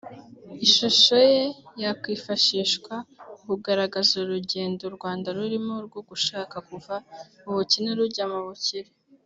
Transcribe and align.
Ishusho 0.65 1.15
ye 1.33 1.43
yakwifashishwa 1.83 2.93
mu 3.31 3.35
kugaragaza 3.49 4.11
urugendo 4.23 4.81
u 4.89 4.93
Rwanda 4.97 5.27
rurimo 5.37 5.75
rwo 5.87 6.01
gushaka 6.09 6.55
kuva 6.67 6.95
mu 7.43 7.51
bukene 7.57 7.91
rujya 7.99 8.25
mu 8.33 8.39
bukire 8.47 8.89